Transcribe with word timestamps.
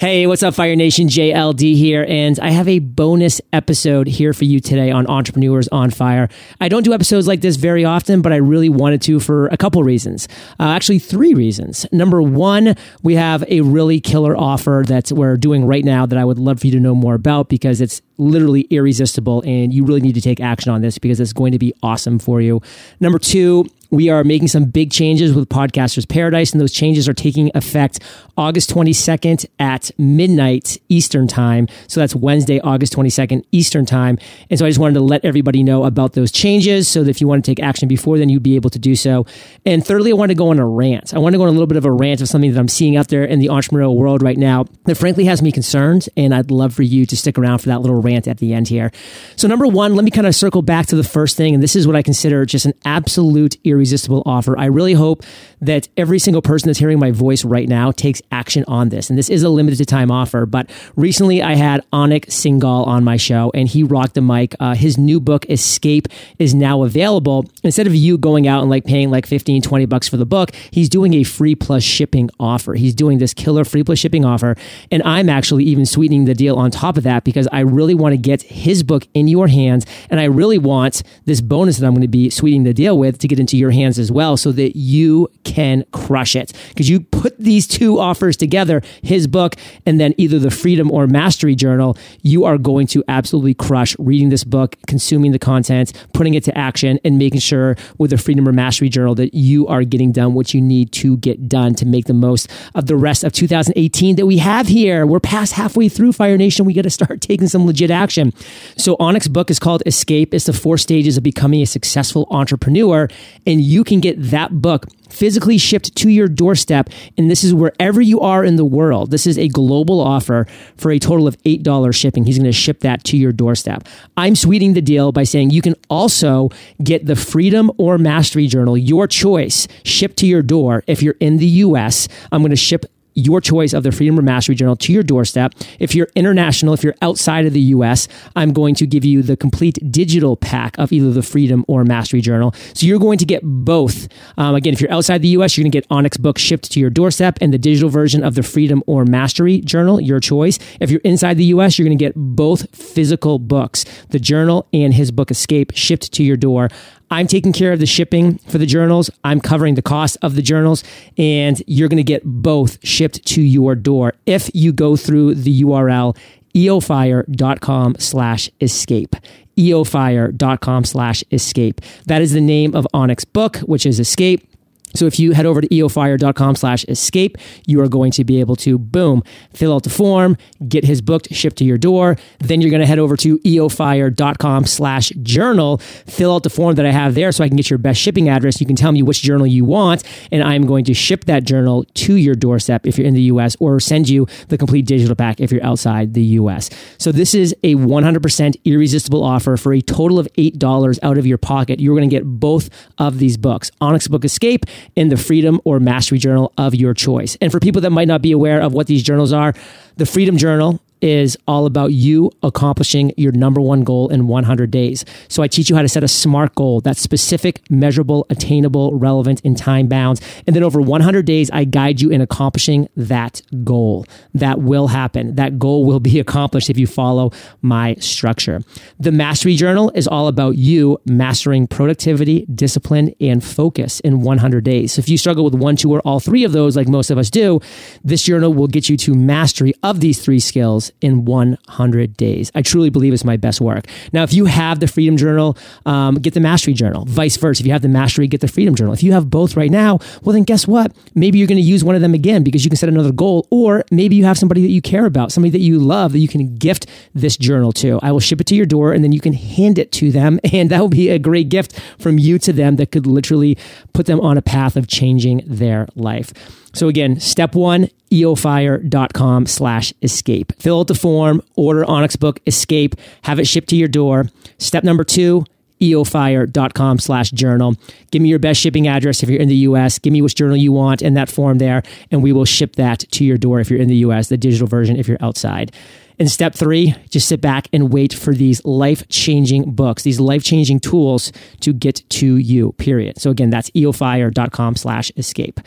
Hey, 0.00 0.26
what's 0.26 0.42
up, 0.42 0.54
Fire 0.54 0.74
Nation? 0.76 1.08
JLD 1.08 1.76
here, 1.76 2.06
and 2.08 2.40
I 2.40 2.52
have 2.52 2.68
a 2.68 2.78
bonus 2.78 3.38
episode 3.52 4.06
here 4.06 4.32
for 4.32 4.46
you 4.46 4.58
today 4.58 4.90
on 4.90 5.06
Entrepreneurs 5.06 5.68
on 5.68 5.90
Fire. 5.90 6.30
I 6.58 6.70
don't 6.70 6.84
do 6.84 6.94
episodes 6.94 7.26
like 7.26 7.42
this 7.42 7.56
very 7.56 7.84
often, 7.84 8.22
but 8.22 8.32
I 8.32 8.36
really 8.36 8.70
wanted 8.70 9.02
to 9.02 9.20
for 9.20 9.48
a 9.48 9.58
couple 9.58 9.82
reasons. 9.84 10.26
Uh, 10.58 10.68
actually, 10.68 11.00
three 11.00 11.34
reasons. 11.34 11.84
Number 11.92 12.22
one, 12.22 12.76
we 13.02 13.14
have 13.16 13.44
a 13.46 13.60
really 13.60 14.00
killer 14.00 14.34
offer 14.34 14.84
that 14.86 15.12
we're 15.12 15.36
doing 15.36 15.66
right 15.66 15.84
now 15.84 16.06
that 16.06 16.18
I 16.18 16.24
would 16.24 16.38
love 16.38 16.60
for 16.60 16.68
you 16.68 16.72
to 16.72 16.80
know 16.80 16.94
more 16.94 17.12
about 17.12 17.50
because 17.50 17.82
it's 17.82 18.00
literally 18.16 18.62
irresistible, 18.70 19.42
and 19.42 19.70
you 19.70 19.84
really 19.84 20.00
need 20.00 20.14
to 20.14 20.22
take 20.22 20.40
action 20.40 20.72
on 20.72 20.80
this 20.80 20.96
because 20.96 21.20
it's 21.20 21.34
going 21.34 21.52
to 21.52 21.58
be 21.58 21.74
awesome 21.82 22.18
for 22.18 22.40
you. 22.40 22.62
Number 23.00 23.18
two, 23.18 23.66
we 23.90 24.08
are 24.08 24.24
making 24.24 24.48
some 24.48 24.64
big 24.64 24.90
changes 24.90 25.34
with 25.34 25.48
Podcasters 25.48 26.08
Paradise, 26.08 26.52
and 26.52 26.60
those 26.60 26.72
changes 26.72 27.08
are 27.08 27.14
taking 27.14 27.50
effect 27.54 28.00
August 28.36 28.70
22nd 28.70 29.46
at 29.58 29.90
midnight 29.98 30.78
Eastern 30.88 31.26
Time. 31.26 31.66
So 31.88 32.00
that's 32.00 32.14
Wednesday, 32.14 32.60
August 32.60 32.94
22nd 32.94 33.44
Eastern 33.52 33.84
Time. 33.84 34.18
And 34.48 34.58
so 34.58 34.64
I 34.64 34.68
just 34.68 34.78
wanted 34.78 34.94
to 34.94 35.00
let 35.00 35.24
everybody 35.24 35.62
know 35.62 35.84
about 35.84 36.12
those 36.12 36.32
changes 36.32 36.88
so 36.88 37.02
that 37.02 37.10
if 37.10 37.20
you 37.20 37.28
want 37.28 37.44
to 37.44 37.50
take 37.50 37.60
action 37.62 37.88
before 37.88 38.18
then, 38.18 38.28
you'd 38.28 38.42
be 38.42 38.56
able 38.56 38.70
to 38.70 38.78
do 38.78 38.94
so. 38.94 39.26
And 39.66 39.84
thirdly, 39.84 40.12
I 40.12 40.14
want 40.14 40.30
to 40.30 40.34
go 40.34 40.48
on 40.50 40.58
a 40.58 40.66
rant. 40.66 41.12
I 41.12 41.18
want 41.18 41.34
to 41.34 41.38
go 41.38 41.42
on 41.42 41.48
a 41.48 41.52
little 41.52 41.66
bit 41.66 41.76
of 41.76 41.84
a 41.84 41.92
rant 41.92 42.20
of 42.20 42.28
something 42.28 42.52
that 42.52 42.58
I'm 42.58 42.68
seeing 42.68 42.96
out 42.96 43.08
there 43.08 43.24
in 43.24 43.40
the 43.40 43.48
entrepreneurial 43.48 43.96
world 43.96 44.22
right 44.22 44.38
now 44.38 44.66
that 44.84 44.94
frankly 44.94 45.24
has 45.24 45.42
me 45.42 45.52
concerned. 45.52 46.08
And 46.16 46.34
I'd 46.34 46.50
love 46.50 46.72
for 46.72 46.82
you 46.82 47.06
to 47.06 47.16
stick 47.16 47.36
around 47.36 47.58
for 47.58 47.68
that 47.68 47.80
little 47.80 48.00
rant 48.00 48.28
at 48.28 48.38
the 48.38 48.54
end 48.54 48.68
here. 48.68 48.92
So, 49.36 49.48
number 49.48 49.66
one, 49.66 49.96
let 49.96 50.04
me 50.04 50.10
kind 50.10 50.26
of 50.26 50.34
circle 50.34 50.62
back 50.62 50.86
to 50.86 50.96
the 50.96 51.04
first 51.04 51.36
thing. 51.36 51.54
And 51.54 51.62
this 51.62 51.76
is 51.76 51.86
what 51.86 51.96
I 51.96 52.02
consider 52.02 52.46
just 52.46 52.64
an 52.64 52.74
absolute 52.84 53.56
irresistible 53.80 54.22
offer. 54.26 54.58
I 54.58 54.66
really 54.66 54.92
hope 54.92 55.24
that 55.60 55.88
every 55.96 56.18
single 56.18 56.42
person 56.42 56.68
that's 56.68 56.78
hearing 56.78 56.98
my 56.98 57.10
voice 57.10 57.44
right 57.44 57.68
now 57.68 57.92
takes 57.92 58.20
action 58.30 58.64
on 58.68 58.90
this. 58.90 59.08
And 59.08 59.18
this 59.18 59.30
is 59.30 59.42
a 59.42 59.48
limited 59.48 59.86
time 59.88 60.10
offer, 60.10 60.46
but 60.46 60.70
recently 60.96 61.42
I 61.42 61.54
had 61.54 61.84
Anik 61.92 62.26
Singhal 62.26 62.86
on 62.86 63.04
my 63.04 63.16
show 63.16 63.50
and 63.54 63.66
he 63.68 63.82
rocked 63.82 64.14
the 64.14 64.20
mic. 64.20 64.54
Uh, 64.60 64.74
his 64.74 64.98
new 64.98 65.18
book, 65.18 65.48
Escape, 65.48 66.08
is 66.38 66.54
now 66.54 66.82
available. 66.82 67.46
Instead 67.62 67.86
of 67.86 67.94
you 67.94 68.18
going 68.18 68.46
out 68.46 68.60
and 68.60 68.70
like 68.70 68.84
paying 68.84 69.10
like 69.10 69.26
15, 69.26 69.62
20 69.62 69.86
bucks 69.86 70.08
for 70.08 70.18
the 70.18 70.26
book, 70.26 70.54
he's 70.70 70.88
doing 70.88 71.14
a 71.14 71.24
free 71.24 71.54
plus 71.54 71.82
shipping 71.82 72.30
offer. 72.38 72.74
He's 72.74 72.94
doing 72.94 73.18
this 73.18 73.32
killer 73.32 73.64
free 73.64 73.82
plus 73.82 73.98
shipping 73.98 74.24
offer. 74.24 74.56
And 74.90 75.02
I'm 75.04 75.28
actually 75.28 75.64
even 75.64 75.86
sweetening 75.86 76.26
the 76.26 76.34
deal 76.34 76.56
on 76.56 76.70
top 76.70 76.96
of 76.96 77.04
that 77.04 77.24
because 77.24 77.48
I 77.50 77.60
really 77.60 77.94
want 77.94 78.12
to 78.12 78.18
get 78.18 78.42
his 78.42 78.82
book 78.82 79.06
in 79.14 79.26
your 79.26 79.48
hands. 79.48 79.86
And 80.10 80.20
I 80.20 80.24
really 80.24 80.58
want 80.58 81.02
this 81.24 81.40
bonus 81.40 81.78
that 81.78 81.86
I'm 81.86 81.92
going 81.92 82.02
to 82.02 82.08
be 82.08 82.30
sweetening 82.30 82.64
the 82.64 82.74
deal 82.74 82.98
with 82.98 83.18
to 83.18 83.28
get 83.28 83.38
into 83.38 83.56
your 83.56 83.69
hands 83.70 83.98
as 83.98 84.10
well 84.10 84.36
so 84.36 84.52
that 84.52 84.76
you 84.76 85.28
can 85.44 85.84
crush 85.92 86.36
it. 86.36 86.52
Because 86.68 86.88
you 86.88 87.00
put 87.00 87.38
these 87.38 87.66
two 87.66 87.98
offers 87.98 88.36
together, 88.36 88.82
his 89.02 89.26
book 89.26 89.56
and 89.86 90.00
then 90.00 90.14
either 90.16 90.38
the 90.38 90.50
Freedom 90.50 90.90
or 90.90 91.06
Mastery 91.06 91.54
Journal, 91.54 91.96
you 92.22 92.44
are 92.44 92.58
going 92.58 92.86
to 92.88 93.04
absolutely 93.08 93.54
crush 93.54 93.96
reading 93.98 94.28
this 94.28 94.44
book, 94.44 94.76
consuming 94.86 95.32
the 95.32 95.38
content, 95.38 95.92
putting 96.12 96.34
it 96.34 96.44
to 96.44 96.56
action, 96.56 96.98
and 97.04 97.18
making 97.18 97.40
sure 97.40 97.76
with 97.98 98.10
the 98.10 98.18
Freedom 98.18 98.48
or 98.48 98.52
Mastery 98.52 98.88
Journal 98.88 99.14
that 99.16 99.34
you 99.34 99.66
are 99.66 99.84
getting 99.84 100.12
done 100.12 100.34
what 100.34 100.54
you 100.54 100.60
need 100.60 100.92
to 100.92 101.16
get 101.18 101.48
done 101.48 101.74
to 101.74 101.86
make 101.86 102.06
the 102.06 102.14
most 102.14 102.50
of 102.74 102.86
the 102.86 102.96
rest 102.96 103.24
of 103.24 103.32
2018 103.32 104.16
that 104.16 104.26
we 104.26 104.38
have 104.38 104.66
here. 104.66 105.06
We're 105.06 105.20
past 105.20 105.54
halfway 105.54 105.88
through 105.88 106.12
Fire 106.12 106.36
Nation. 106.36 106.64
We 106.64 106.74
got 106.74 106.82
to 106.82 106.90
start 106.90 107.20
taking 107.30 107.48
some 107.48 107.66
legit 107.66 107.90
action. 107.90 108.32
So, 108.76 108.96
Anik's 108.96 109.28
book 109.28 109.50
is 109.50 109.58
called 109.58 109.82
Escape. 109.86 110.34
It's 110.34 110.46
the 110.46 110.52
four 110.52 110.78
stages 110.78 111.16
of 111.16 111.22
becoming 111.22 111.62
a 111.62 111.66
successful 111.66 112.26
entrepreneur. 112.30 113.08
And 113.46 113.59
you 113.60 113.84
can 113.84 114.00
get 114.00 114.20
that 114.30 114.60
book 114.60 114.86
physically 115.08 115.58
shipped 115.58 115.94
to 115.96 116.08
your 116.08 116.28
doorstep. 116.28 116.88
And 117.18 117.30
this 117.30 117.42
is 117.44 117.52
wherever 117.52 118.00
you 118.00 118.20
are 118.20 118.44
in 118.44 118.56
the 118.56 118.64
world. 118.64 119.10
This 119.10 119.26
is 119.26 119.38
a 119.38 119.48
global 119.48 120.00
offer 120.00 120.46
for 120.76 120.90
a 120.90 120.98
total 120.98 121.26
of 121.26 121.40
$8 121.42 121.94
shipping. 121.94 122.24
He's 122.24 122.38
going 122.38 122.44
to 122.44 122.52
ship 122.52 122.80
that 122.80 123.04
to 123.04 123.16
your 123.16 123.32
doorstep. 123.32 123.86
I'm 124.16 124.36
sweetening 124.36 124.74
the 124.74 124.82
deal 124.82 125.12
by 125.12 125.24
saying 125.24 125.50
you 125.50 125.62
can 125.62 125.74
also 125.88 126.50
get 126.82 127.06
the 127.06 127.16
Freedom 127.16 127.70
or 127.78 127.98
Mastery 127.98 128.46
Journal, 128.46 128.78
your 128.78 129.06
choice, 129.06 129.66
shipped 129.84 130.16
to 130.18 130.26
your 130.26 130.42
door. 130.42 130.84
If 130.86 131.02
you're 131.02 131.16
in 131.20 131.38
the 131.38 131.46
US, 131.46 132.08
I'm 132.30 132.42
going 132.42 132.50
to 132.50 132.56
ship 132.56 132.84
your 133.14 133.40
choice 133.40 133.72
of 133.72 133.82
the 133.82 133.92
Freedom 133.92 134.18
or 134.18 134.22
Mastery 134.22 134.54
Journal 134.54 134.76
to 134.76 134.92
your 134.92 135.02
doorstep. 135.02 135.54
If 135.78 135.94
you're 135.94 136.08
international, 136.14 136.74
if 136.74 136.82
you're 136.82 136.94
outside 137.02 137.46
of 137.46 137.52
the 137.52 137.60
US, 137.60 138.08
I'm 138.36 138.52
going 138.52 138.74
to 138.76 138.86
give 138.86 139.04
you 139.04 139.22
the 139.22 139.36
complete 139.36 139.78
digital 139.90 140.36
pack 140.36 140.78
of 140.78 140.92
either 140.92 141.10
the 141.10 141.22
Freedom 141.22 141.64
or 141.68 141.84
Mastery 141.84 142.20
Journal. 142.20 142.54
So 142.74 142.86
you're 142.86 142.98
going 142.98 143.18
to 143.18 143.24
get 143.24 143.42
both. 143.42 144.08
Um, 144.36 144.54
again, 144.54 144.72
if 144.72 144.80
you're 144.80 144.92
outside 144.92 145.22
the 145.22 145.28
US, 145.28 145.56
you're 145.56 145.64
going 145.64 145.72
to 145.72 145.80
get 145.80 145.88
Anik's 145.88 146.16
book 146.16 146.38
shipped 146.38 146.70
to 146.72 146.80
your 146.80 146.90
doorstep 146.90 147.38
and 147.40 147.52
the 147.52 147.58
digital 147.58 147.88
version 147.88 148.22
of 148.22 148.34
the 148.34 148.42
Freedom 148.42 148.82
or 148.86 149.04
Mastery 149.04 149.60
Journal, 149.60 150.00
your 150.00 150.20
choice. 150.20 150.58
If 150.80 150.90
you're 150.90 151.00
inside 151.04 151.36
the 151.36 151.44
US, 151.46 151.78
you're 151.78 151.86
going 151.86 151.98
to 151.98 152.04
get 152.04 152.14
both 152.16 152.74
physical 152.74 153.38
books, 153.38 153.84
the 154.10 154.18
journal 154.18 154.66
and 154.72 154.94
his 154.94 155.10
book 155.10 155.30
Escape, 155.30 155.72
shipped 155.74 156.12
to 156.12 156.22
your 156.22 156.36
door. 156.36 156.68
I'm 157.10 157.26
taking 157.26 157.52
care 157.52 157.72
of 157.72 157.80
the 157.80 157.86
shipping 157.86 158.38
for 158.38 158.58
the 158.58 158.66
journals. 158.66 159.10
I'm 159.24 159.40
covering 159.40 159.74
the 159.74 159.82
cost 159.82 160.16
of 160.22 160.36
the 160.36 160.42
journals, 160.42 160.84
and 161.18 161.62
you're 161.66 161.88
going 161.88 161.96
to 161.96 162.04
get 162.04 162.22
both 162.24 162.78
shipped 162.86 163.24
to 163.26 163.42
your 163.42 163.74
door 163.74 164.14
if 164.26 164.50
you 164.54 164.72
go 164.72 164.96
through 164.96 165.34
the 165.34 165.62
URL 165.62 166.16
eofire.com 166.54 167.96
slash 167.98 168.50
escape. 168.60 169.14
eofire.com 169.56 170.84
slash 170.84 171.24
escape. 171.30 171.80
That 172.06 172.22
is 172.22 172.32
the 172.32 172.40
name 172.40 172.74
of 172.74 172.86
Anik's 172.92 173.24
book 173.24 173.58
which 173.58 173.86
is 173.86 174.00
escape 174.00 174.49
so 174.94 175.06
if 175.06 175.18
you 175.18 175.32
head 175.32 175.46
over 175.46 175.60
to 175.60 175.68
eofire.com 175.68 176.56
slash 176.56 176.84
escape, 176.88 177.38
you 177.66 177.80
are 177.80 177.88
going 177.88 178.10
to 178.12 178.24
be 178.24 178.40
able 178.40 178.56
to, 178.56 178.78
boom, 178.78 179.22
fill 179.54 179.74
out 179.74 179.84
the 179.84 179.90
form, 179.90 180.36
get 180.66 180.84
his 180.84 181.00
book 181.00 181.26
shipped 181.30 181.56
to 181.58 181.64
your 181.64 181.78
door. 181.78 182.16
Then 182.38 182.60
you're 182.60 182.70
going 182.70 182.80
to 182.80 182.86
head 182.86 182.98
over 182.98 183.16
to 183.18 183.38
eofire.com 183.38 184.64
slash 184.64 185.10
journal, 185.22 185.78
fill 185.78 186.34
out 186.34 186.42
the 186.42 186.50
form 186.50 186.74
that 186.76 186.86
I 186.86 186.90
have 186.90 187.14
there 187.14 187.32
so 187.32 187.44
I 187.44 187.48
can 187.48 187.56
get 187.56 187.70
your 187.70 187.78
best 187.78 188.00
shipping 188.00 188.28
address. 188.28 188.60
You 188.60 188.66
can 188.66 188.76
tell 188.76 188.92
me 188.92 189.02
which 189.02 189.22
journal 189.22 189.46
you 189.46 189.64
want, 189.64 190.02
and 190.32 190.42
I'm 190.42 190.66
going 190.66 190.84
to 190.86 190.94
ship 190.94 191.26
that 191.26 191.44
journal 191.44 191.84
to 191.94 192.16
your 192.16 192.34
doorstep 192.34 192.86
if 192.86 192.98
you're 192.98 193.06
in 193.06 193.14
the 193.14 193.22
US 193.22 193.56
or 193.60 193.78
send 193.80 194.08
you 194.08 194.26
the 194.48 194.58
complete 194.58 194.86
digital 194.86 195.14
pack 195.14 195.40
if 195.40 195.52
you're 195.52 195.64
outside 195.64 196.14
the 196.14 196.22
US. 196.22 196.70
So 196.98 197.12
this 197.12 197.34
is 197.34 197.54
a 197.62 197.74
100% 197.76 198.56
irresistible 198.64 199.22
offer 199.22 199.56
for 199.56 199.72
a 199.72 199.80
total 199.80 200.18
of 200.18 200.28
$8 200.36 200.98
out 201.02 201.18
of 201.18 201.26
your 201.26 201.38
pocket. 201.38 201.80
You're 201.80 201.96
going 201.96 202.08
to 202.08 202.14
get 202.14 202.24
both 202.24 202.70
of 202.98 203.18
these 203.18 203.36
books, 203.36 203.70
Anik's 203.80 204.08
Book 204.08 204.24
Escape 204.24 204.64
in 204.96 205.08
the 205.08 205.16
Freedom 205.16 205.60
or 205.64 205.80
Mastery 205.80 206.18
Journal 206.18 206.52
of 206.58 206.74
your 206.74 206.94
choice. 206.94 207.36
And 207.40 207.50
for 207.50 207.60
people 207.60 207.80
that 207.82 207.90
might 207.90 208.08
not 208.08 208.22
be 208.22 208.32
aware 208.32 208.60
of 208.60 208.72
what 208.72 208.86
these 208.86 209.02
journals 209.02 209.32
are, 209.32 209.54
the 209.96 210.06
Freedom 210.06 210.36
Journal 210.36 210.80
is 211.02 211.36
all 211.46 211.66
about 211.66 211.92
you 211.92 212.30
accomplishing 212.42 213.12
your 213.16 213.32
number 213.32 213.60
one 213.60 213.84
goal 213.84 214.08
in 214.08 214.26
100 214.26 214.70
days. 214.70 215.04
So 215.28 215.42
I 215.42 215.48
teach 215.48 215.70
you 215.70 215.76
how 215.76 215.82
to 215.82 215.88
set 215.88 216.04
a 216.04 216.08
smart 216.08 216.54
goal 216.54 216.80
that's 216.80 217.00
specific, 217.00 217.62
measurable, 217.70 218.26
attainable, 218.30 218.94
relevant, 218.94 219.40
and 219.44 219.56
time 219.56 219.88
bounds. 219.88 220.20
And 220.46 220.54
then 220.54 220.62
over 220.62 220.80
100 220.80 221.24
days, 221.24 221.50
I 221.52 221.64
guide 221.64 222.00
you 222.00 222.10
in 222.10 222.20
accomplishing 222.20 222.88
that 222.96 223.42
goal. 223.64 224.06
That 224.34 224.60
will 224.60 224.88
happen. 224.88 225.34
That 225.36 225.58
goal 225.58 225.84
will 225.84 226.00
be 226.00 226.18
accomplished 226.20 226.70
if 226.70 226.78
you 226.78 226.86
follow 226.86 227.32
my 227.62 227.94
structure. 227.94 228.62
The 228.98 229.12
Mastery 229.12 229.54
Journal 229.56 229.90
is 229.94 230.06
all 230.06 230.28
about 230.28 230.56
you 230.56 231.00
mastering 231.04 231.66
productivity, 231.66 232.46
discipline, 232.54 233.14
and 233.20 233.42
focus 233.42 234.00
in 234.00 234.20
100 234.22 234.64
days. 234.64 234.94
So 234.94 235.00
if 235.00 235.08
you 235.08 235.18
struggle 235.18 235.44
with 235.44 235.54
one, 235.54 235.76
two, 235.76 235.92
or 235.92 236.00
all 236.00 236.20
three 236.20 236.44
of 236.44 236.52
those, 236.52 236.76
like 236.76 236.88
most 236.88 237.10
of 237.10 237.18
us 237.18 237.30
do, 237.30 237.60
this 238.04 238.22
journal 238.22 238.52
will 238.52 238.66
get 238.66 238.88
you 238.88 238.96
to 238.98 239.14
mastery 239.14 239.72
of 239.82 240.00
these 240.00 240.22
three 240.22 240.40
skills 240.40 240.89
in 241.00 241.24
100 241.24 242.16
days. 242.16 242.50
I 242.54 242.62
truly 242.62 242.90
believe 242.90 243.12
it's 243.12 243.24
my 243.24 243.36
best 243.36 243.60
work. 243.60 243.86
Now, 244.12 244.22
if 244.22 244.32
you 244.32 244.46
have 244.46 244.80
the 244.80 244.86
Freedom 244.86 245.16
Journal, 245.16 245.56
um, 245.86 246.16
get 246.16 246.34
the 246.34 246.40
Mastery 246.40 246.74
Journal. 246.74 247.04
Vice 247.06 247.36
versa. 247.36 247.62
If 247.62 247.66
you 247.66 247.72
have 247.72 247.82
the 247.82 247.88
Mastery, 247.88 248.26
get 248.26 248.40
the 248.40 248.48
Freedom 248.48 248.74
Journal. 248.74 248.92
If 248.92 249.02
you 249.02 249.12
have 249.12 249.30
both 249.30 249.56
right 249.56 249.70
now, 249.70 249.98
well, 250.22 250.32
then 250.32 250.44
guess 250.44 250.66
what? 250.66 250.92
Maybe 251.14 251.38
you're 251.38 251.48
going 251.48 251.60
to 251.60 251.62
use 251.62 251.84
one 251.84 251.94
of 251.94 252.00
them 252.00 252.14
again 252.14 252.42
because 252.42 252.64
you 252.64 252.70
can 252.70 252.76
set 252.76 252.88
another 252.88 253.12
goal, 253.12 253.46
or 253.50 253.84
maybe 253.90 254.16
you 254.16 254.24
have 254.24 254.38
somebody 254.38 254.62
that 254.62 254.70
you 254.70 254.82
care 254.82 255.06
about, 255.06 255.32
somebody 255.32 255.50
that 255.50 255.60
you 255.60 255.78
love 255.78 256.12
that 256.12 256.18
you 256.18 256.28
can 256.28 256.56
gift 256.56 256.86
this 257.14 257.36
journal 257.36 257.72
to. 257.72 257.98
I 258.02 258.12
will 258.12 258.20
ship 258.20 258.40
it 258.40 258.46
to 258.48 258.54
your 258.54 258.66
door 258.66 258.92
and 258.92 259.02
then 259.02 259.12
you 259.12 259.20
can 259.20 259.32
hand 259.32 259.78
it 259.78 259.92
to 259.92 260.10
them. 260.10 260.38
And 260.52 260.68
that 260.70 260.80
will 260.80 260.88
be 260.88 261.08
a 261.08 261.18
great 261.18 261.48
gift 261.48 261.80
from 261.98 262.18
you 262.18 262.38
to 262.40 262.52
them 262.52 262.76
that 262.76 262.90
could 262.90 263.06
literally 263.06 263.56
put 263.94 264.06
them 264.06 264.20
on 264.20 264.36
a 264.36 264.42
path 264.42 264.76
of 264.76 264.88
changing 264.88 265.42
their 265.46 265.86
life. 265.94 266.32
So 266.74 266.88
again, 266.88 267.20
step 267.20 267.54
one, 267.54 267.88
eofire.com 268.10 269.46
slash 269.46 269.92
escape. 270.02 270.52
Fill 270.60 270.80
out 270.80 270.88
the 270.88 270.94
form, 270.94 271.42
order 271.56 271.84
Anik's 271.84 272.16
book, 272.16 272.40
Escape, 272.46 272.94
have 273.22 273.38
it 273.38 273.46
shipped 273.46 273.68
to 273.68 273.76
your 273.76 273.88
door. 273.88 274.28
Step 274.58 274.84
number 274.84 275.04
two, 275.04 275.44
eofire.com 275.80 276.98
slash 276.98 277.30
journal. 277.30 277.74
Give 278.10 278.20
me 278.20 278.28
your 278.28 278.38
best 278.38 278.60
shipping 278.60 278.86
address 278.86 279.22
if 279.22 279.28
you're 279.28 279.40
in 279.40 279.48
the 279.48 279.56
US. 279.56 279.98
Give 279.98 280.12
me 280.12 280.22
which 280.22 280.34
journal 280.34 280.56
you 280.56 280.72
want 280.72 281.02
in 281.02 281.14
that 281.14 281.30
form 281.30 281.58
there, 281.58 281.82
and 282.10 282.22
we 282.22 282.32
will 282.32 282.44
ship 282.44 282.76
that 282.76 283.00
to 283.12 283.24
your 283.24 283.38
door 283.38 283.60
if 283.60 283.70
you're 283.70 283.80
in 283.80 283.88
the 283.88 283.96
US, 283.96 284.28
the 284.28 284.36
digital 284.36 284.66
version 284.66 284.96
if 284.96 285.08
you're 285.08 285.18
outside. 285.20 285.72
And 286.18 286.30
step 286.30 286.54
three, 286.54 286.94
just 287.08 287.28
sit 287.28 287.40
back 287.40 287.66
and 287.72 287.90
wait 287.90 288.12
for 288.12 288.34
these 288.34 288.62
life 288.66 289.08
changing 289.08 289.70
books, 289.70 290.02
these 290.02 290.20
life 290.20 290.44
changing 290.44 290.80
tools 290.80 291.32
to 291.60 291.72
get 291.72 292.02
to 292.10 292.36
you, 292.36 292.72
period. 292.72 293.18
So 293.18 293.30
again, 293.30 293.48
that's 293.48 293.70
eofire.com 293.70 294.76
slash 294.76 295.10
escape. 295.16 295.60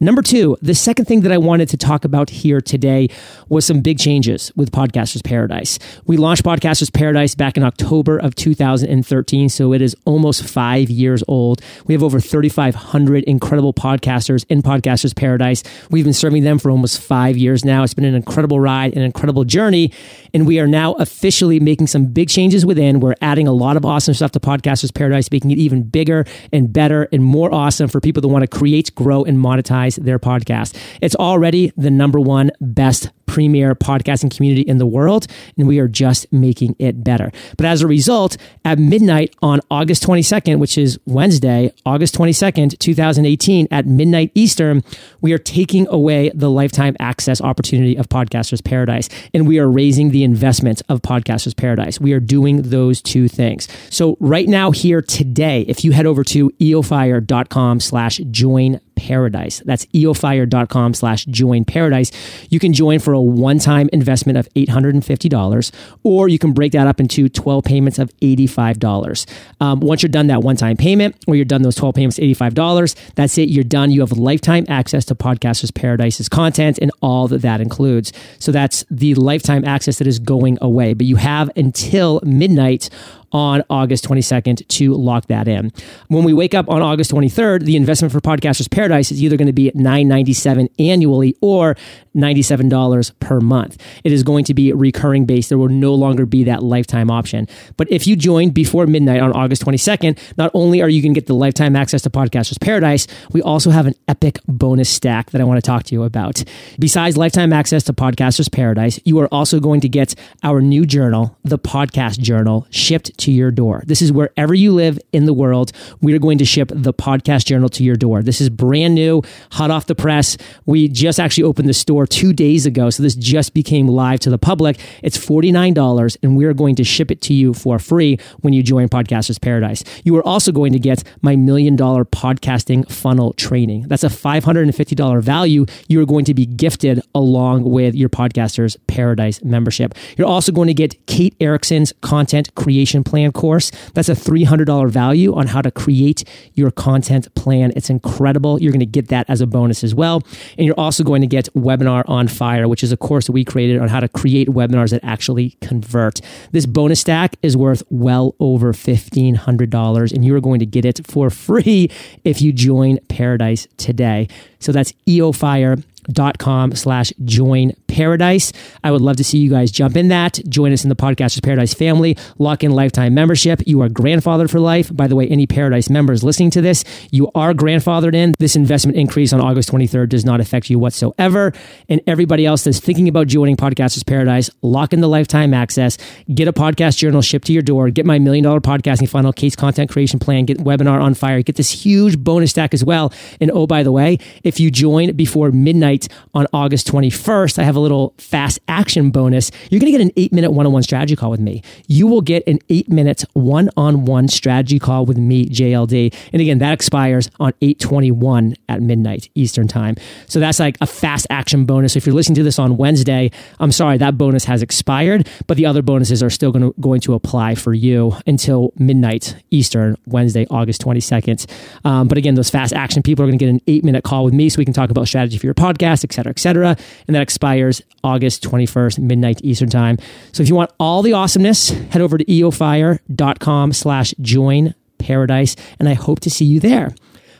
Number 0.00 0.22
two, 0.22 0.56
the 0.62 0.76
second 0.76 1.06
thing 1.06 1.22
that 1.22 1.32
I 1.32 1.38
wanted 1.38 1.68
to 1.70 1.76
talk 1.76 2.04
about 2.04 2.30
here 2.30 2.60
today 2.60 3.08
was 3.48 3.66
some 3.66 3.80
big 3.80 3.98
changes 3.98 4.52
with 4.54 4.70
Podcasters 4.70 5.24
Paradise. 5.24 5.80
We 6.06 6.16
launched 6.16 6.44
Podcasters 6.44 6.92
Paradise 6.92 7.34
back 7.34 7.56
in 7.56 7.64
October 7.64 8.16
of 8.16 8.36
2013, 8.36 9.48
so 9.48 9.72
it 9.72 9.82
is 9.82 9.96
almost 10.04 10.44
five 10.44 10.88
years 10.88 11.24
old. 11.26 11.60
We 11.86 11.94
have 11.94 12.04
over 12.04 12.20
3,500 12.20 13.24
incredible 13.24 13.74
podcasters 13.74 14.46
in 14.48 14.62
Podcasters 14.62 15.16
Paradise. 15.16 15.64
We've 15.90 16.04
been 16.04 16.12
serving 16.12 16.44
them 16.44 16.60
for 16.60 16.70
almost 16.70 17.02
five 17.02 17.36
years 17.36 17.64
now. 17.64 17.82
It's 17.82 17.94
been 17.94 18.04
an 18.04 18.14
incredible 18.14 18.60
ride, 18.60 18.94
an 18.96 19.02
incredible 19.02 19.44
journey, 19.44 19.92
and 20.32 20.46
we 20.46 20.60
are 20.60 20.68
now 20.68 20.92
officially 20.94 21.58
making 21.58 21.88
some 21.88 22.06
big 22.06 22.28
changes 22.28 22.64
within. 22.64 23.00
We're 23.00 23.16
adding 23.20 23.48
a 23.48 23.52
lot 23.52 23.76
of 23.76 23.84
awesome 23.84 24.14
stuff 24.14 24.30
to 24.32 24.40
Podcasters 24.40 24.94
Paradise, 24.94 25.28
making 25.32 25.50
it 25.50 25.58
even 25.58 25.82
bigger 25.82 26.24
and 26.52 26.72
better 26.72 27.08
and 27.10 27.24
more 27.24 27.52
awesome 27.52 27.88
for 27.88 28.00
people 28.00 28.20
that 28.20 28.28
want 28.28 28.48
to 28.48 28.58
create, 28.58 28.94
grow, 28.94 29.24
and 29.24 29.38
monetize 29.38 29.87
their 29.96 30.18
podcast. 30.18 30.76
It's 31.00 31.16
already 31.16 31.72
the 31.76 31.90
number 31.90 32.20
one 32.20 32.50
best 32.60 33.10
premier 33.28 33.74
podcasting 33.76 34.34
community 34.34 34.62
in 34.62 34.78
the 34.78 34.86
world, 34.86 35.26
and 35.56 35.68
we 35.68 35.78
are 35.78 35.86
just 35.86 36.26
making 36.32 36.74
it 36.78 37.04
better. 37.04 37.30
But 37.56 37.66
as 37.66 37.82
a 37.82 37.86
result, 37.86 38.36
at 38.64 38.78
midnight 38.78 39.36
on 39.42 39.60
August 39.70 40.02
22nd, 40.02 40.58
which 40.58 40.76
is 40.76 40.98
Wednesday, 41.06 41.72
August 41.86 42.16
22nd, 42.16 42.78
2018, 42.78 43.68
at 43.70 43.86
midnight 43.86 44.32
Eastern, 44.34 44.82
we 45.20 45.32
are 45.32 45.38
taking 45.38 45.86
away 45.88 46.30
the 46.34 46.50
lifetime 46.50 46.96
access 46.98 47.40
opportunity 47.40 47.96
of 47.96 48.08
Podcasters 48.08 48.64
Paradise, 48.64 49.08
and 49.32 49.46
we 49.46 49.58
are 49.58 49.70
raising 49.70 50.10
the 50.10 50.24
investment 50.24 50.82
of 50.88 51.02
Podcasters 51.02 51.56
Paradise. 51.56 52.00
We 52.00 52.14
are 52.14 52.20
doing 52.20 52.62
those 52.62 53.00
two 53.02 53.28
things. 53.28 53.68
So 53.90 54.16
right 54.20 54.48
now, 54.48 54.70
here 54.70 55.02
today, 55.02 55.62
if 55.68 55.84
you 55.84 55.92
head 55.92 56.06
over 56.06 56.24
to 56.24 56.50
eofire.com 56.50 57.80
slash 57.80 58.16
join 58.30 58.80
paradise. 58.98 59.62
That's 59.64 59.86
eofire.com 59.86 60.94
slash 60.94 61.24
join 61.26 61.64
paradise. 61.64 62.10
You 62.50 62.58
can 62.58 62.72
join 62.72 62.98
for 62.98 63.12
a 63.12 63.20
one-time 63.20 63.88
investment 63.92 64.36
of 64.36 64.48
$850, 64.54 65.72
or 66.02 66.28
you 66.28 66.38
can 66.38 66.52
break 66.52 66.72
that 66.72 66.86
up 66.86 67.00
into 67.00 67.28
12 67.28 67.64
payments 67.64 67.98
of 67.98 68.10
$85. 68.20 69.26
Um, 69.60 69.80
once 69.80 70.02
you're 70.02 70.08
done 70.08 70.26
that 70.26 70.42
one-time 70.42 70.76
payment, 70.76 71.16
or 71.26 71.36
you're 71.36 71.44
done 71.44 71.62
those 71.62 71.76
12 71.76 71.94
payments, 71.94 72.18
$85, 72.18 73.14
that's 73.14 73.38
it. 73.38 73.48
You're 73.48 73.64
done. 73.64 73.90
You 73.90 74.00
have 74.00 74.12
lifetime 74.12 74.64
access 74.68 75.04
to 75.06 75.14
Podcasters 75.14 75.72
Paradise's 75.72 76.28
content 76.28 76.78
and 76.82 76.90
all 77.00 77.28
that 77.28 77.42
that 77.42 77.60
includes. 77.60 78.12
So 78.38 78.52
that's 78.52 78.84
the 78.90 79.14
lifetime 79.14 79.64
access 79.64 79.98
that 79.98 80.06
is 80.06 80.18
going 80.18 80.58
away. 80.60 80.94
But 80.94 81.06
you 81.06 81.16
have 81.16 81.50
until 81.56 82.20
midnight 82.24 82.90
on 83.32 83.62
August 83.70 84.04
22nd 84.06 84.66
to 84.68 84.94
lock 84.94 85.26
that 85.26 85.48
in. 85.48 85.72
When 86.08 86.24
we 86.24 86.32
wake 86.32 86.54
up 86.54 86.68
on 86.68 86.82
August 86.82 87.10
23rd, 87.12 87.64
the 87.64 87.76
investment 87.76 88.12
for 88.12 88.20
Podcasters 88.20 88.70
Paradise 88.70 89.10
is 89.12 89.22
either 89.22 89.36
going 89.36 89.46
to 89.46 89.52
be 89.52 89.68
at 89.68 89.74
$9.97 89.74 90.68
annually 90.78 91.36
or 91.40 91.76
$97 92.16 93.12
per 93.20 93.40
month. 93.40 93.82
It 94.04 94.12
is 94.12 94.22
going 94.22 94.44
to 94.44 94.54
be 94.54 94.72
recurring 94.72 95.24
based. 95.24 95.48
There 95.48 95.58
will 95.58 95.68
no 95.68 95.94
longer 95.94 96.26
be 96.26 96.44
that 96.44 96.62
lifetime 96.62 97.10
option. 97.10 97.46
But 97.76 97.90
if 97.90 98.06
you 98.06 98.16
join 98.16 98.50
before 98.50 98.86
midnight 98.86 99.20
on 99.20 99.32
August 99.32 99.64
22nd, 99.64 100.18
not 100.36 100.50
only 100.54 100.82
are 100.82 100.88
you 100.88 101.02
going 101.02 101.14
to 101.14 101.20
get 101.20 101.26
the 101.26 101.34
lifetime 101.34 101.76
access 101.76 102.02
to 102.02 102.10
Podcasters 102.10 102.60
Paradise, 102.60 103.06
we 103.32 103.42
also 103.42 103.70
have 103.70 103.86
an 103.86 103.94
epic 104.08 104.40
bonus 104.48 104.88
stack 104.88 105.30
that 105.30 105.40
I 105.40 105.44
want 105.44 105.58
to 105.58 105.66
talk 105.66 105.84
to 105.84 105.94
you 105.94 106.02
about. 106.02 106.42
Besides 106.78 107.16
lifetime 107.16 107.52
access 107.52 107.84
to 107.84 107.92
Podcasters 107.92 108.50
Paradise, 108.50 108.98
you 109.04 109.18
are 109.20 109.28
also 109.32 109.60
going 109.60 109.80
to 109.82 109.88
get 109.88 110.14
our 110.42 110.60
new 110.60 110.84
journal, 110.84 111.36
the 111.44 111.58
Podcast 111.58 112.18
Journal, 112.18 112.66
shipped 112.70 113.16
to 113.18 113.32
your 113.32 113.50
door. 113.50 113.82
This 113.86 114.02
is 114.02 114.12
wherever 114.12 114.54
you 114.54 114.72
live 114.72 114.98
in 115.12 115.26
the 115.26 115.32
world. 115.32 115.72
We 116.00 116.14
are 116.14 116.18
going 116.18 116.38
to 116.38 116.44
ship 116.44 116.70
the 116.74 116.94
podcast 116.94 117.46
journal 117.46 117.68
to 117.70 117.84
your 117.84 117.96
door. 117.96 118.22
This 118.22 118.40
is 118.40 118.50
brand 118.50 118.94
new, 118.94 119.22
hot 119.52 119.70
off 119.70 119.86
the 119.86 119.94
press. 119.94 120.36
We 120.66 120.88
just 120.88 121.20
actually 121.20 121.44
opened 121.44 121.68
the 121.68 121.74
store 121.74 122.06
two 122.06 122.32
days 122.32 122.66
ago. 122.66 122.90
So 122.90 123.02
this 123.02 123.14
just 123.14 123.54
became 123.54 123.88
live 123.88 124.20
to 124.20 124.30
the 124.30 124.38
public. 124.38 124.78
It's 125.02 125.18
$49 125.18 126.16
and 126.22 126.36
we 126.36 126.44
are 126.44 126.54
going 126.54 126.74
to 126.76 126.84
ship 126.84 127.10
it 127.10 127.20
to 127.22 127.34
you 127.34 127.54
for 127.54 127.78
free 127.78 128.18
when 128.40 128.52
you 128.52 128.62
join 128.62 128.88
Podcasters 128.88 129.40
Paradise. 129.40 129.84
You 130.04 130.16
are 130.16 130.26
also 130.26 130.52
going 130.52 130.72
to 130.72 130.78
get 130.78 131.04
my 131.22 131.36
million 131.36 131.76
dollar 131.76 132.04
podcasting 132.04 132.90
funnel 132.90 133.32
training. 133.34 133.86
That's 133.88 134.04
a 134.04 134.08
$550 134.08 135.22
value 135.22 135.66
you 135.88 136.00
are 136.00 136.06
going 136.06 136.24
to 136.24 136.34
be 136.34 136.46
gifted 136.46 137.00
along 137.14 137.64
with 137.64 137.94
your 137.94 138.08
Podcasters 138.08 138.76
Paradise 138.86 139.42
membership. 139.42 139.94
You're 140.16 140.26
also 140.26 140.52
going 140.52 140.68
to 140.68 140.74
get 140.74 141.06
Kate 141.06 141.34
Erickson's 141.40 141.92
content 142.00 142.54
creation 142.54 143.04
plan 143.08 143.32
course. 143.32 143.70
That's 143.94 144.10
a 144.10 144.14
$300 144.14 144.90
value 144.90 145.34
on 145.34 145.46
how 145.46 145.62
to 145.62 145.70
create 145.70 146.24
your 146.54 146.70
content 146.70 147.34
plan. 147.34 147.72
It's 147.74 147.88
incredible. 147.88 148.60
You're 148.60 148.72
going 148.72 148.80
to 148.80 148.86
get 148.86 149.08
that 149.08 149.28
as 149.28 149.40
a 149.40 149.46
bonus 149.46 149.82
as 149.82 149.94
well. 149.94 150.22
And 150.58 150.66
you're 150.66 150.78
also 150.78 151.02
going 151.02 151.22
to 151.22 151.26
get 151.26 151.48
Webinar 151.54 152.04
on 152.06 152.28
Fire, 152.28 152.68
which 152.68 152.84
is 152.84 152.92
a 152.92 152.96
course 152.96 153.30
we 153.30 153.44
created 153.44 153.80
on 153.80 153.88
how 153.88 154.00
to 154.00 154.08
create 154.08 154.48
webinars 154.48 154.90
that 154.90 155.02
actually 155.02 155.56
convert. 155.62 156.20
This 156.52 156.66
bonus 156.66 157.00
stack 157.00 157.36
is 157.42 157.56
worth 157.56 157.82
well 157.88 158.34
over 158.40 158.72
$1,500, 158.72 160.12
and 160.12 160.24
you 160.24 160.34
are 160.36 160.40
going 160.40 160.60
to 160.60 160.66
get 160.66 160.84
it 160.84 161.06
for 161.06 161.30
free 161.30 161.90
if 162.24 162.42
you 162.42 162.52
join 162.52 162.98
Paradise 163.08 163.66
today. 163.78 164.28
So 164.58 164.72
that's 164.72 164.92
EOFire 165.06 165.82
dot 166.10 166.38
com 166.38 166.74
slash 166.74 167.12
join 167.24 167.72
paradise. 167.86 168.52
I 168.84 168.90
would 168.90 169.00
love 169.00 169.16
to 169.16 169.24
see 169.24 169.38
you 169.38 169.50
guys 169.50 169.70
jump 169.70 169.96
in 169.96 170.08
that. 170.08 170.40
Join 170.48 170.72
us 170.72 170.82
in 170.84 170.88
the 170.88 170.96
Podcasters 170.96 171.42
Paradise 171.42 171.74
family. 171.74 172.16
Lock 172.38 172.64
in 172.64 172.70
lifetime 172.72 173.14
membership. 173.14 173.62
You 173.66 173.82
are 173.82 173.88
grandfathered 173.88 174.50
for 174.50 174.60
life. 174.60 174.94
By 174.94 175.06
the 175.06 175.16
way, 175.16 175.28
any 175.28 175.46
Paradise 175.46 175.90
members 175.90 176.24
listening 176.24 176.50
to 176.52 176.60
this, 176.60 176.84
you 177.10 177.30
are 177.34 177.52
grandfathered 177.52 178.14
in. 178.14 178.34
This 178.38 178.56
investment 178.56 178.96
increase 178.96 179.32
on 179.32 179.40
August 179.40 179.70
23rd 179.70 180.08
does 180.10 180.24
not 180.24 180.40
affect 180.40 180.70
you 180.70 180.78
whatsoever. 180.78 181.52
And 181.88 182.00
everybody 182.06 182.46
else 182.46 182.64
that's 182.64 182.80
thinking 182.80 183.08
about 183.08 183.26
joining 183.26 183.56
Podcasters 183.56 184.06
Paradise, 184.06 184.50
lock 184.62 184.92
in 184.92 185.00
the 185.00 185.08
lifetime 185.08 185.52
access. 185.52 185.98
Get 186.32 186.48
a 186.48 186.52
podcast 186.52 186.96
journal 186.98 187.22
shipped 187.22 187.46
to 187.46 187.52
your 187.52 187.62
door. 187.62 187.90
Get 187.90 188.06
my 188.06 188.18
million 188.18 188.44
dollar 188.44 188.60
podcasting 188.60 189.08
funnel, 189.08 189.32
Kate's 189.32 189.56
content 189.56 189.90
creation 189.90 190.18
plan. 190.18 190.44
Get 190.44 190.58
webinar 190.58 191.02
on 191.02 191.14
fire. 191.14 191.42
Get 191.42 191.56
this 191.56 191.70
huge 191.70 192.18
bonus 192.18 192.50
stack 192.50 192.74
as 192.74 192.84
well. 192.84 193.12
And 193.40 193.50
oh, 193.50 193.66
by 193.66 193.82
the 193.82 193.92
way, 193.92 194.18
if 194.44 194.60
you 194.60 194.70
join 194.70 195.14
before 195.16 195.50
midnight 195.50 195.97
on 196.34 196.46
August 196.52 196.86
21st, 196.88 197.58
I 197.58 197.64
have 197.64 197.74
a 197.74 197.80
little 197.80 198.14
fast 198.18 198.58
action 198.68 199.10
bonus. 199.10 199.50
You're 199.70 199.80
going 199.80 199.90
to 199.90 199.98
get 199.98 200.04
an 200.04 200.12
eight 200.16 200.32
minute 200.32 200.50
one 200.50 200.66
on 200.66 200.72
one 200.72 200.82
strategy 200.82 201.16
call 201.16 201.30
with 201.30 201.40
me. 201.40 201.62
You 201.86 202.06
will 202.06 202.20
get 202.20 202.46
an 202.46 202.58
eight 202.68 202.88
minute 202.88 203.24
one 203.32 203.70
on 203.76 204.04
one 204.04 204.28
strategy 204.28 204.78
call 204.78 205.06
with 205.06 205.16
me, 205.16 205.46
JLD. 205.46 206.14
And 206.32 206.42
again, 206.42 206.58
that 206.58 206.72
expires 206.72 207.30
on 207.40 207.52
821 207.60 208.54
at 208.68 208.82
midnight 208.82 209.28
Eastern 209.34 209.66
time. 209.66 209.96
So 210.26 210.38
that's 210.40 210.60
like 210.60 210.76
a 210.80 210.86
fast 210.86 211.26
action 211.30 211.64
bonus. 211.64 211.96
If 211.96 212.06
you're 212.06 212.14
listening 212.14 212.36
to 212.36 212.42
this 212.42 212.58
on 212.58 212.76
Wednesday, 212.76 213.30
I'm 213.58 213.72
sorry, 213.72 213.98
that 213.98 214.18
bonus 214.18 214.44
has 214.44 214.62
expired, 214.62 215.28
but 215.46 215.56
the 215.56 215.66
other 215.66 215.82
bonuses 215.82 216.22
are 216.22 216.30
still 216.30 216.52
going 216.52 216.72
to, 216.72 216.80
going 216.80 217.00
to 217.02 217.14
apply 217.14 217.54
for 217.54 217.72
you 217.72 218.14
until 218.26 218.72
midnight 218.76 219.36
Eastern, 219.50 219.96
Wednesday, 220.06 220.46
August 220.50 220.82
22nd. 220.82 221.46
Um, 221.84 222.08
but 222.08 222.18
again, 222.18 222.34
those 222.34 222.50
fast 222.50 222.72
action 222.72 223.02
people 223.02 223.24
are 223.24 223.28
going 223.28 223.38
to 223.38 223.44
get 223.44 223.50
an 223.50 223.60
eight 223.66 223.84
minute 223.84 224.04
call 224.04 224.24
with 224.24 224.34
me 224.34 224.48
so 224.48 224.58
we 224.58 224.64
can 224.64 224.74
talk 224.74 224.90
about 224.90 225.08
strategy 225.08 225.38
for 225.38 225.46
your 225.46 225.54
podcast 225.54 225.87
podcast, 225.88 226.04
et 226.04 226.12
cetera, 226.12 226.30
et 226.30 226.38
cetera. 226.38 226.76
And 227.06 227.14
that 227.14 227.22
expires 227.22 227.82
August 228.04 228.42
21st, 228.44 228.98
midnight 228.98 229.40
Eastern 229.42 229.68
time. 229.68 229.98
So 230.32 230.42
if 230.42 230.48
you 230.48 230.54
want 230.54 230.70
all 230.78 231.02
the 231.02 231.12
awesomeness, 231.12 231.70
head 231.70 232.02
over 232.02 232.18
to 232.18 232.24
eofire.com 232.24 233.72
slash 233.72 234.14
join 234.20 234.74
paradise. 234.98 235.56
And 235.78 235.88
I 235.88 235.94
hope 235.94 236.20
to 236.20 236.30
see 236.30 236.44
you 236.44 236.60
there. 236.60 236.94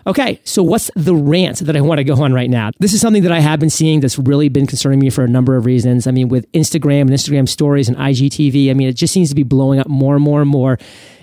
Okay, 0.06 0.40
so 0.42 0.62
what's 0.62 0.90
the 0.96 1.14
rant 1.14 1.58
that 1.58 1.76
I 1.76 1.82
want 1.82 1.98
to 1.98 2.04
go 2.04 2.22
on 2.22 2.32
right 2.32 2.48
now? 2.48 2.70
This 2.78 2.94
is 2.94 3.00
something 3.00 3.24
that 3.24 3.32
I 3.32 3.40
have 3.40 3.60
been 3.60 3.68
seeing 3.68 4.00
that's 4.00 4.18
really 4.18 4.48
been 4.48 4.66
concerning 4.66 5.00
me 5.00 5.10
for 5.10 5.22
a 5.22 5.28
number 5.28 5.56
of 5.56 5.66
reasons. 5.66 6.06
I 6.06 6.12
mean, 6.12 6.28
with 6.28 6.50
Instagram 6.52 7.02
and 7.02 7.10
Instagram 7.10 7.46
stories 7.46 7.88
and 7.88 7.96
IGTV, 7.98 8.70
I 8.70 8.74
mean, 8.74 8.88
it 8.88 8.94
just 8.94 9.12
seems 9.12 9.28
to 9.28 9.34
be 9.34 9.42
blowing 9.42 9.80
up 9.80 9.86
more 9.86 10.14
and 10.14 10.24
more 10.24 10.40
and 10.40 10.48
more. 10.48 10.78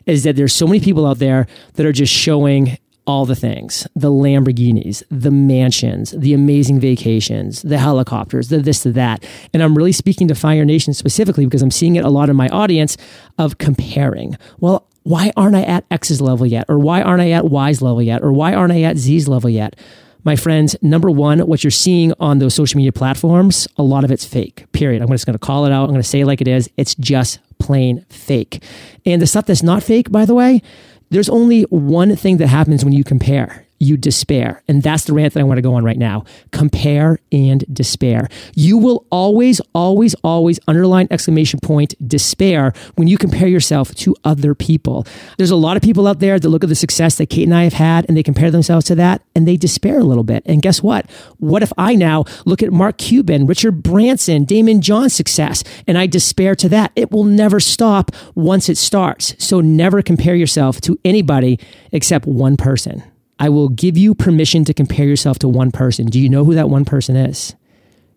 Is 0.05 0.22
that 0.24 0.36
there's 0.36 0.53
so 0.53 0.67
many 0.67 0.79
people 0.82 1.08
out 1.08 1.17
there 1.17 1.48
that 1.74 1.86
are 1.86 1.91
just 1.91 2.13
showing 2.13 2.77
all 3.07 3.25
the 3.25 3.35
things 3.35 3.88
the 3.95 4.12
Lamborghinis, 4.12 5.03
the 5.09 5.31
mansions, 5.31 6.12
the 6.12 6.33
amazing 6.33 6.79
vacations, 6.79 7.62
the 7.62 7.77
helicopters, 7.77 8.50
the 8.50 8.59
this, 8.59 8.83
the 8.83 8.91
that. 8.91 9.24
And 9.53 9.62
I'm 9.62 9.75
really 9.75 9.91
speaking 9.91 10.27
to 10.27 10.35
Fire 10.35 10.65
Nation 10.65 10.93
specifically 10.93 11.45
because 11.45 11.62
I'm 11.62 11.71
seeing 11.71 11.95
it 11.95 12.05
a 12.05 12.09
lot 12.09 12.29
in 12.29 12.35
my 12.35 12.50
audience 12.50 12.97
of 13.38 13.57
comparing. 13.57 14.38
Well, 14.59 14.88
why 15.03 15.31
aren't 15.38 15.55
I 15.55 15.62
at 15.63 15.85
X's 15.91 16.19
level 16.19 16.47
yet? 16.47 16.65
Or 16.67 16.79
why 16.79 17.01
aren't 17.01 17.21
I 17.21 17.31
at 17.31 17.45
Y's 17.45 17.81
level 17.81 18.01
yet? 18.01 18.24
Or 18.24 18.31
why 18.31 18.53
aren't 18.53 18.74
I 18.74 18.81
at 18.81 18.97
Z's 18.97 19.27
level 19.27 19.50
yet? 19.50 19.75
My 20.24 20.35
friends, 20.35 20.75
number 20.81 21.12
one, 21.12 21.39
what 21.41 21.63
you're 21.63 21.69
seeing 21.69 22.12
on 22.19 22.39
those 22.39 22.55
social 22.55 22.77
media 22.77 22.91
platforms, 22.91 23.67
a 23.77 23.83
lot 23.83 24.03
of 24.03 24.09
it's 24.09 24.25
fake, 24.25 24.65
period. 24.71 25.03
I'm 25.03 25.07
just 25.09 25.27
going 25.27 25.38
to 25.38 25.39
call 25.39 25.67
it 25.67 25.71
out. 25.71 25.83
I'm 25.83 25.89
going 25.91 26.01
to 26.01 26.07
say 26.07 26.21
it 26.21 26.25
like 26.25 26.41
it 26.41 26.47
is. 26.47 26.67
It's 26.77 26.95
just 26.95 27.38
plain 27.59 28.03
fake. 28.09 28.63
And 29.05 29.21
the 29.21 29.27
stuff 29.27 29.45
that's 29.45 29.62
not 29.62 29.83
fake, 29.83 30.12
by 30.12 30.25
the 30.25 30.33
way, 30.33 30.63
there's 31.09 31.29
only 31.29 31.63
one 31.63 32.15
thing 32.15 32.38
that 32.38 32.47
happens 32.47 32.83
when 32.83 32.93
you 32.93 33.03
compare. 33.03 33.64
You 33.77 33.98
despair. 33.98 34.63
And 34.67 34.82
that's 34.82 35.03
the 35.03 35.13
rant 35.13 35.34
that 35.34 35.41
I 35.41 35.44
want 35.44 35.58
to 35.58 35.62
go 35.62 35.74
on 35.74 35.84
right 35.84 35.98
now. 35.98 36.24
Compare 36.51 37.20
and 37.32 37.65
despair. 37.74 38.29
You 38.53 38.77
will 38.77 39.05
always, 39.10 39.60
always, 39.74 40.15
always 40.24 40.60
underline 40.67 41.08
exclamation 41.12 41.60
point 41.60 41.94
despair 42.08 42.74
when 42.96 43.08
you 43.08 43.17
compare 43.17 43.48
yourself 43.48 43.94
to 43.96 44.15
other 44.24 44.55
people. 44.55 45.05
There's 45.38 45.51
a 45.51 45.55
lot 45.58 45.75
of 45.75 45.84
people 45.84 46.08
out 46.08 46.20
there 46.20 46.39
that 46.39 46.48
look 46.48 46.63
at 46.63 46.70
the 46.70 46.75
success 46.75 47.17
that 47.17 47.29
Kate 47.29 47.44
and 47.44 47.53
I 47.53 47.63
have 47.63 47.74
had 47.74 48.05
and 48.08 48.15
they 48.15 48.24
compare 48.24 48.50
themselves 48.50 48.86
to 48.86 48.96
that 48.96 49.22
and 49.36 49.48
they 49.48 49.58
despair 49.58 50.00
a 50.00 50.03
little 50.03 50.24
bit. 50.24 50.44
And 50.46 50.62
guess 50.62 50.82
what? 50.82 51.10
What 51.38 51.62
if 51.62 51.74
I 51.77 51.96
now 51.96 52.24
look 52.46 52.63
at 52.63 52.72
Mark 52.72 52.98
Cuban, 52.98 53.46
Richard 53.46 53.84
Branson, 53.84 54.46
Daymond 54.46 54.79
John's 54.79 55.13
success 55.13 55.63
and 55.86 55.98
I 55.98 56.08
despair 56.08 56.55
to 56.55 56.70
that? 56.70 56.91
It 56.96 57.12
will 57.12 57.25
never 57.25 57.60
stop 57.60 58.12
once 58.36 58.70
it 58.70 58.77
starts. 58.77 59.36
So 59.44 59.60
never 59.60 60.01
compare 60.01 60.36
yourself 60.36 60.79
to 60.82 60.98
anybody 61.03 61.60
except 61.91 62.25
one 62.25 62.55
person. 62.58 63.03
I 63.39 63.50
will 63.50 63.70
give 63.70 63.98
you 63.98 64.15
permission 64.15 64.63
to 64.65 64.74
compare 64.74 65.06
yourself 65.06 65.39
to 65.39 65.48
one 65.48 65.72
person. 65.72 66.06
Do 66.08 66.20
you 66.20 66.30
know 66.30 66.46
who 66.46 66.56
that 66.56 66.70
one 66.70 66.86
person 66.86 67.15
is? 67.15 67.56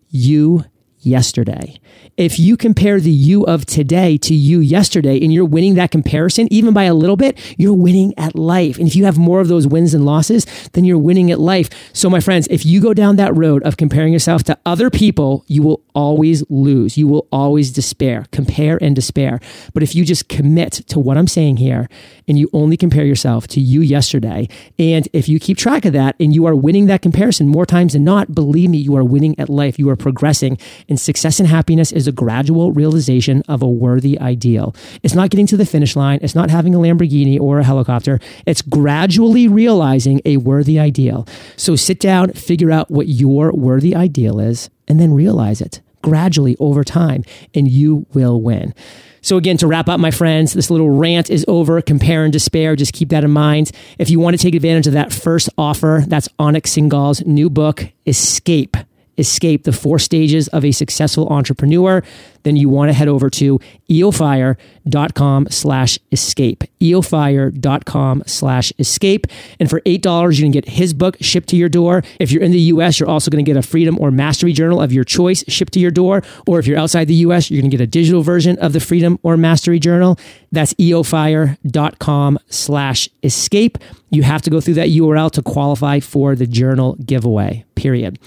You 0.09 0.63
yesterday. 1.01 1.79
If 2.17 2.39
you 2.39 2.57
compare 2.57 2.99
the 2.99 3.11
you 3.11 3.45
of 3.45 3.65
today 3.65 4.17
to 4.17 4.33
you 4.33 4.59
yesterday 4.59 5.21
and 5.21 5.33
you're 5.33 5.45
winning 5.45 5.75
that 5.75 5.91
comparison, 5.91 6.47
even 6.51 6.73
by 6.73 6.83
a 6.83 6.93
little 6.93 7.15
bit, 7.15 7.37
you're 7.57 7.73
winning 7.73 8.13
at 8.17 8.35
life. 8.35 8.77
And 8.77 8.87
if 8.87 8.95
you 8.95 9.05
have 9.05 9.17
more 9.17 9.39
of 9.39 9.47
those 9.47 9.65
wins 9.65 9.93
and 9.93 10.05
losses, 10.05 10.45
then 10.73 10.83
you're 10.83 10.97
winning 10.97 11.31
at 11.31 11.39
life. 11.39 11.69
So, 11.93 12.09
my 12.09 12.19
friends, 12.19 12.47
if 12.49 12.65
you 12.65 12.81
go 12.81 12.93
down 12.93 13.15
that 13.15 13.35
road 13.35 13.63
of 13.63 13.77
comparing 13.77 14.11
yourself 14.11 14.43
to 14.43 14.57
other 14.65 14.89
people, 14.89 15.45
you 15.47 15.63
will 15.63 15.81
always 15.95 16.43
lose. 16.49 16.97
You 16.97 17.07
will 17.07 17.27
always 17.31 17.71
despair, 17.71 18.25
compare 18.31 18.77
and 18.81 18.95
despair. 18.95 19.39
But 19.73 19.83
if 19.83 19.95
you 19.95 20.03
just 20.03 20.27
commit 20.27 20.73
to 20.87 20.99
what 20.99 21.17
I'm 21.17 21.27
saying 21.27 21.57
here 21.57 21.89
and 22.27 22.37
you 22.37 22.49
only 22.53 22.77
compare 22.77 23.05
yourself 23.05 23.47
to 23.49 23.61
you 23.61 23.81
yesterday, 23.81 24.49
and 24.77 25.07
if 25.13 25.29
you 25.29 25.39
keep 25.39 25.57
track 25.57 25.85
of 25.85 25.93
that 25.93 26.15
and 26.19 26.33
you 26.33 26.45
are 26.45 26.55
winning 26.55 26.87
that 26.87 27.01
comparison 27.01 27.47
more 27.47 27.65
times 27.65 27.93
than 27.93 28.03
not, 28.03 28.35
believe 28.35 28.69
me, 28.69 28.77
you 28.77 28.95
are 28.97 29.03
winning 29.03 29.39
at 29.39 29.49
life. 29.49 29.79
You 29.79 29.89
are 29.89 29.95
progressing 29.95 30.57
and 30.89 30.99
success 30.99 31.39
and 31.39 31.47
happiness 31.47 31.91
is 31.91 32.07
a 32.07 32.11
gradual 32.11 32.71
realization 32.71 33.43
of 33.47 33.61
a 33.61 33.69
worthy 33.69 34.19
ideal. 34.19 34.75
It's 35.03 35.13
not 35.13 35.29
getting 35.29 35.47
to 35.47 35.57
the 35.57 35.65
finish 35.65 35.95
line. 35.95 36.19
It's 36.21 36.35
not 36.35 36.49
having 36.49 36.75
a 36.75 36.79
Lamborghini 36.79 37.39
or 37.39 37.59
a 37.59 37.63
helicopter. 37.63 38.19
It's 38.45 38.61
gradually 38.61 39.47
realizing 39.47 40.21
a 40.25 40.37
worthy 40.37 40.79
ideal. 40.79 41.27
So 41.55 41.75
sit 41.75 41.99
down, 41.99 42.33
figure 42.33 42.71
out 42.71 42.89
what 42.89 43.07
your 43.07 43.51
worthy 43.51 43.95
ideal 43.95 44.39
is, 44.39 44.69
and 44.87 44.99
then 44.99 45.13
realize 45.13 45.61
it 45.61 45.81
gradually 46.01 46.55
over 46.59 46.83
time, 46.83 47.23
and 47.53 47.67
you 47.67 48.05
will 48.13 48.41
win. 48.41 48.73
So, 49.21 49.35
again, 49.35 49.57
to 49.57 49.67
wrap 49.67 49.89
up, 49.89 49.99
my 49.99 50.11
friends, 50.11 50.53
this 50.53 50.71
little 50.71 50.89
rant 50.89 51.29
is 51.29 51.43
over. 51.49 51.81
Compare 51.81 52.23
and 52.23 52.31
despair. 52.31 52.77
Just 52.77 52.93
keep 52.93 53.09
that 53.09 53.25
in 53.25 53.31
mind. 53.31 53.71
If 53.97 54.09
you 54.09 54.17
want 54.17 54.37
to 54.37 54.41
take 54.41 54.55
advantage 54.55 54.87
of 54.87 54.93
that 54.93 55.11
first 55.11 55.49
offer, 55.57 56.03
that's 56.07 56.29
Anik 56.39 56.65
Singhal's 56.65 57.25
new 57.25 57.49
book, 57.49 57.89
Escape 58.07 58.77
escape 59.19 59.63
the 59.63 59.71
four 59.71 59.99
stages 59.99 60.47
of 60.49 60.65
a 60.65 60.71
successful 60.71 61.27
entrepreneur, 61.29 62.03
then 62.43 62.55
you 62.55 62.69
want 62.69 62.89
to 62.89 62.93
head 62.93 63.07
over 63.07 63.29
to 63.29 63.59
eofire.com 63.89 65.47
slash 65.49 65.99
escape. 66.11 66.63
eofire.com 66.81 68.23
slash 68.25 68.73
escape. 68.79 69.27
And 69.59 69.69
for 69.69 69.81
$8, 69.81 70.37
you 70.37 70.43
can 70.43 70.51
get 70.51 70.67
his 70.67 70.93
book 70.93 71.17
shipped 71.21 71.49
to 71.49 71.55
your 71.55 71.69
door. 71.69 72.03
If 72.19 72.31
you're 72.31 72.43
in 72.43 72.51
the 72.51 72.59
US, 72.59 72.99
you're 72.99 73.09
also 73.09 73.29
going 73.31 73.43
to 73.43 73.49
get 73.49 73.57
a 73.57 73.61
freedom 73.61 73.97
or 73.99 74.11
mastery 74.11 74.53
journal 74.53 74.81
of 74.81 74.93
your 74.93 75.03
choice 75.03 75.43
shipped 75.47 75.73
to 75.73 75.79
your 75.79 75.91
door. 75.91 76.23
Or 76.47 76.59
if 76.59 76.67
you're 76.67 76.77
outside 76.77 77.05
the 77.05 77.15
US, 77.15 77.49
you're 77.49 77.61
going 77.61 77.71
to 77.71 77.77
get 77.77 77.83
a 77.83 77.87
digital 77.87 78.21
version 78.21 78.57
of 78.59 78.73
the 78.73 78.79
freedom 78.79 79.19
or 79.23 79.37
mastery 79.37 79.79
journal. 79.79 80.17
That's 80.51 80.73
eofire.com 80.75 82.39
slash 82.49 83.09
escape. 83.23 83.77
You 84.09 84.23
have 84.23 84.41
to 84.43 84.49
go 84.49 84.59
through 84.61 84.75
that 84.75 84.89
URL 84.89 85.31
to 85.31 85.41
qualify 85.41 85.99
for 85.99 86.35
the 86.35 86.47
journal 86.47 86.95
giveaway, 87.05 87.65
period. 87.75 88.17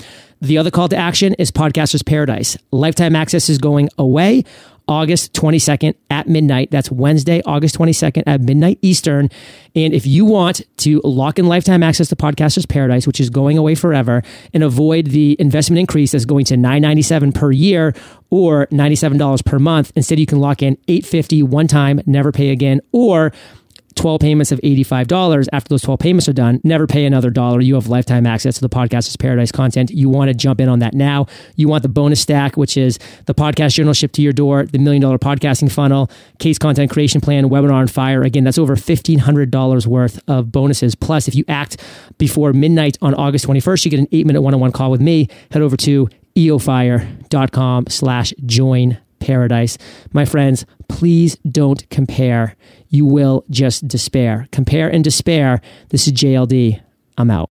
The 0.41 0.59
other 0.59 0.73
call 0.73 0.89
to 0.89 0.97
action 0.97 1.35
is 1.35 1.53
Podcasters 1.53 2.05
Paradise. 2.05 2.57
Lifetime 2.73 3.15
access 3.15 3.49
is 3.49 3.59
going 3.59 3.89
away 3.97 4.45
August 4.89 5.33
22nd 5.35 5.95
at 6.11 6.29
midnight. 6.29 6.71
That's 6.71 6.91
Wednesday, 6.91 7.43
August 7.45 7.79
22nd 7.79 8.25
at 8.27 8.41
midnight 8.41 8.79
Eastern. 8.83 9.29
And 9.75 9.95
if 9.95 10.07
you 10.07 10.25
want 10.25 10.63
to 10.79 11.01
lock 11.05 11.39
in 11.39 11.47
lifetime 11.47 11.83
access 11.83 12.09
to 12.09 12.17
Podcasters 12.17 12.69
Paradise, 12.69 13.07
which 13.07 13.21
is 13.21 13.31
going 13.31 13.59
away 13.59 13.75
forever, 13.75 14.23
and 14.53 14.63
avoid 14.63 15.07
the 15.07 15.37
investment 15.39 15.79
increase 15.81 16.13
that's 16.13 16.25
going 16.25 16.45
to 16.47 16.57
997 16.57 17.33
per 17.33 17.53
year 17.53 17.95
or 18.31 18.67
$97 18.69 19.45
per 19.45 19.59
month, 19.59 19.93
instead 19.95 20.19
you 20.19 20.27
can 20.27 20.41
lock 20.41 20.63
in 20.63 20.77
$850 20.89 21.45
one 21.45 21.67
time, 21.67 22.01
never 22.07 22.33
pay 22.33 22.51
again, 22.51 22.81
or 22.93 23.33
12 23.95 24.21
payments 24.21 24.53
of 24.53 24.61
$85 24.61 25.49
after 25.53 25.69
those 25.69 25.83
12 25.83 26.01
payments 26.01 26.29
are 26.29 26.33
done 26.33 26.61
never 26.65 26.87
pay 26.87 27.05
another 27.05 27.31
dollar. 27.31 27.61
You 27.61 27.75
have 27.75 27.89
lifetime 27.89 28.27
access 28.27 28.57
to 28.57 28.61
the 28.61 28.69
podcasters 28.69 29.19
paradise 29.19 29.53
content. 29.53 29.91
You 29.91 30.09
want 30.09 30.29
to 30.29 30.35
jump 30.35 30.61
in 30.61 30.69
on 30.69 30.81
that 30.81 30.95
now. 30.95 31.27
You 31.57 31.69
want 31.69 31.83
the 31.83 31.89
bonus 31.89 32.21
stack 32.21 32.57
which 32.57 32.77
is 32.77 32.99
the 33.27 33.35
podcast 33.35 33.75
journal 33.75 33.93
shipped 33.95 34.15
to 34.17 34.23
your 34.23 34.33
door 34.33 34.65
the 34.65 34.79
million 34.79 35.03
dollar 35.03 35.19
podcasting 35.19 35.71
funnel 35.71 36.11
Kate's 36.39 36.59
content 36.59 36.91
creation 36.91 37.21
plan 37.21 37.49
webinar 37.49 37.75
on 37.75 37.87
fire. 37.87 38.23
Again 38.23 38.45
that's 38.45 38.59
over 38.59 38.77
$1500 38.77 39.87
worth 39.87 40.21
of 40.29 40.53
bonuses. 40.53 40.95
Plus 40.95 41.29
if 41.29 41.35
you 41.35 41.45
act 41.49 41.81
before 42.19 42.53
midnight 42.53 42.99
on 43.03 43.15
august 43.15 43.47
21st 43.47 43.85
you 43.85 43.91
get 43.91 44.01
an 44.01 44.09
eight 44.13 44.27
minute 44.27 44.43
one-on-one 44.43 44.73
call 44.73 44.91
with 44.91 45.01
me. 45.01 45.29
Head 45.51 45.63
over 45.63 45.77
to 45.79 46.09
eofire.com 46.37 47.87
slash 47.89 48.33
join 48.47 48.99
paradise. 49.21 49.79
My 50.13 50.25
friends 50.25 50.67
please 50.89 51.37
don't 51.49 51.89
compare 51.91 52.57
you 52.93 53.05
will 53.07 53.45
just 53.51 53.89
despair. 53.89 54.47
Compare 54.53 54.89
and 54.89 55.03
despair. 55.03 55.61
This 55.89 56.07
is 56.07 56.13
JLD. 56.13 56.81
I'm 57.19 57.31
out. 57.31 57.52